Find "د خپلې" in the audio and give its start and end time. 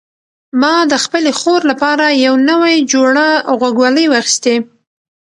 0.91-1.31